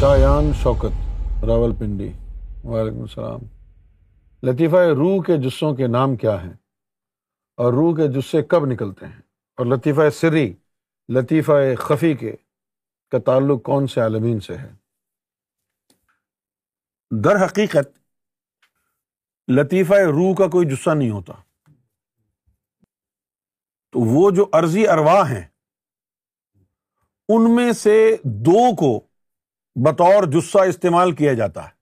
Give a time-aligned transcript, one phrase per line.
[0.00, 2.12] شایان شوکت راول پنڈی
[2.64, 3.40] وعلیکم السلام۔
[4.42, 6.52] لطیفہ، روح کے جسوں کے نام کیا ہیں؟
[7.56, 9.18] اور روح کے جسے کب نکلتے ہیں؟
[9.56, 10.54] اور لطیفہ سری،
[11.08, 12.36] لطیفہ خفی کے،
[13.10, 14.72] کا تعلق کون سے عالمین سے ہے؟
[17.10, 17.98] در حقیقت،
[19.50, 21.32] لطیفہ روح کا کوئی جسہ نہیں ہوتا۔
[23.90, 25.44] تو وہ جو عرضی ارواح ہیں،
[27.28, 29.07] ان میں سے دو کو
[29.84, 31.78] بطور جسہ استعمال کیا جاتا ہے۔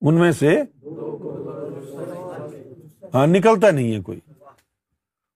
[0.00, 0.62] ان میں سے
[3.14, 4.20] ہاں نکلتا نہیں ہے کوئی۔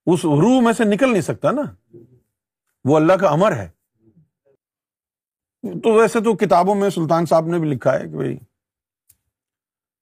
[0.06, 1.96] اس روح میں سے نکل نہیں سکتا نا۔
[2.84, 3.70] وہ اللہ کا امر ہے۔
[5.80, 8.34] تو ویسے تو کتابوں میں سلطان صاحب نے بھی لکھا ہے کہ بھائی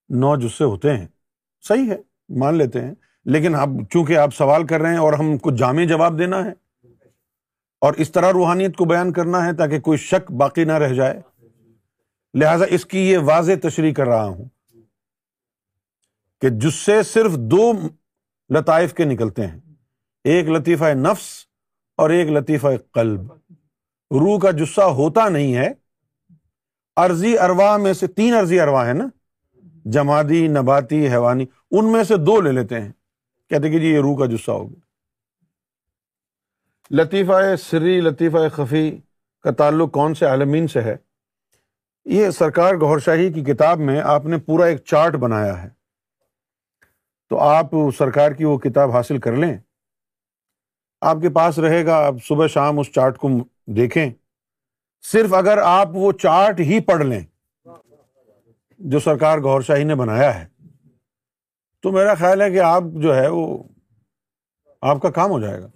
[0.09, 1.07] نو جسے ہوتے ہیں۔
[1.63, 1.97] صحیح ہے،
[2.38, 5.85] مان لیتے ہیں۔ لیکن اب چونکہ آپ سوال کر رہے ہیں اور ہم کو جامع
[5.85, 6.62] جواب دینا ہے
[7.83, 11.21] اور اس طرح روحانیت کو بیان کرنا ہے تاکہ کوئی شک باقی نہ رہ جائے۔
[12.35, 14.45] لہذا اس کی یہ واضح تشریح کر رہا ہوں
[16.41, 17.73] کہ جس سے صرف دو
[18.51, 19.61] لطائف کے نکلتے ہیں،
[20.24, 21.27] ایک لطیفہ نفس
[21.97, 23.33] اور ایک لطیفہ قلب۔
[24.11, 25.71] روح کا جسہ ہوتا نہیں ہے،
[26.96, 29.07] عرضی اروا میں سے تین عرضی اروا ہے نا،
[29.85, 32.93] جمادی، نباتی، حیوانی، ان میں سے دو لے لیتے ہیں۔
[33.49, 34.91] کہتے کہ جی یہ روح کا جسہ ہوگا
[36.93, 38.98] لطیفہ سری، لطیفہ خفی
[39.43, 40.96] کا تعلق کون سے عالمین سے ہے؟
[42.04, 45.68] یہ سرکار گور شاہی کی کتاب میں آپ نے پورا ایک چارٹ بنایا ہے۔
[47.29, 47.66] تو آپ
[47.99, 49.59] سرکار کی وہ کتاب حاصل کر لیں۔
[51.01, 53.29] آپ کے پاس رہے گا، آپ صبح شام اس چارٹ کو
[53.66, 54.10] دیکھیں۔
[55.02, 57.24] صرف اگر آپ وہ چارٹ ہی پڑھ لیں
[58.79, 60.49] جو سرکار گور شاہی نے بنایا ہے۔
[61.82, 63.62] تو میرا خیال ہے کہ آپ جو ہے وہ
[64.81, 65.69] آپ کا کام ہو جائے گا۔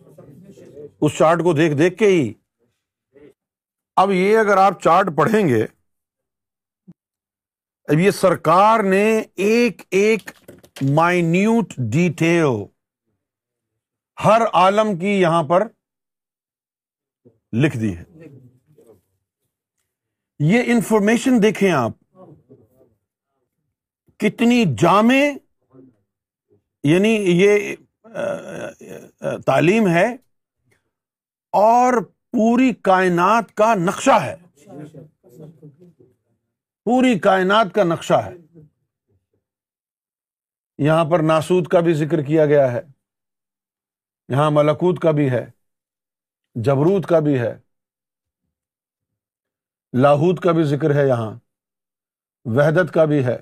[1.07, 2.33] اس چارٹ کو دیکھ دیکھ کے ہی۔
[3.97, 5.65] اب یہ اگر آپ چارٹ پڑھیں گے،
[7.89, 9.05] اب یہ سرکار نے
[9.37, 10.31] ایک ایک
[10.95, 12.65] مائنیوٹ ڈیٹیل
[14.19, 15.67] ہر عالم کی یہاں پر
[17.53, 18.05] لکھ دی ہے۔
[20.41, 21.93] یہ انفارمیشن دیکھیں آپ،
[24.21, 25.15] کتنی جامع
[26.85, 27.75] یعنی یہ
[29.47, 30.07] تعلیم ہے۔
[31.53, 34.37] اور پوری کائنات کا نقشہ ہے۔
[36.85, 38.35] پوری کائنات کا نقشہ ہے۔
[40.79, 42.81] یہاں پر ناسود کا بھی ذکر کیا گیا ہے۔
[44.29, 45.47] یہاں ملکوت کا بھی ہے۔
[46.55, 47.59] جبروت کا بھی ہے۔
[49.93, 51.39] لاہود کا بھی ذکر ہے یہاں۔
[52.45, 53.39] وحدت کا بھی ہے۔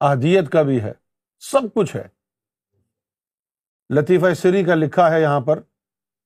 [0.00, 0.92] اہدیت کا بھی ہے۔
[1.38, 2.08] سب کچھ ہے۔
[3.94, 5.60] لطیفہ سری کا لکھا ہے یہاں پر۔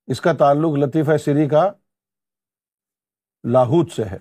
[0.06, 1.72] اس کا تعلق لطیفہ سری کا
[3.44, 4.18] لاہود سے ہے۔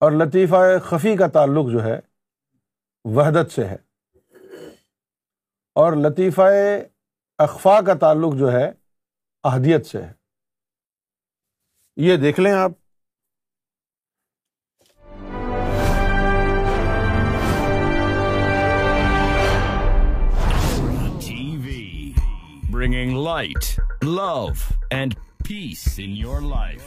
[0.00, 2.00] اور لطیفہ خفی کا تعلق جو ہے،
[3.04, 3.76] وحدت سے ہے۔
[5.74, 6.42] اور لطیفہ
[7.38, 8.72] اخفا کا تعلق جو ہے،
[9.44, 10.12] اہدیت سے ہے۔
[11.96, 12.70] یہ دیکھ لیں آپ۔
[22.72, 24.46] Bringing light love
[24.90, 26.82] and peace in your life